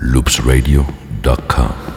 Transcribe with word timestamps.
loopsradio.com. 0.00 1.87